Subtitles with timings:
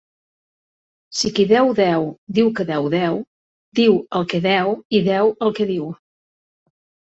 [1.17, 2.07] Si qui deu deu
[2.39, 3.21] diu que deu deu,
[3.81, 5.89] diu el que deu i deu el que diu.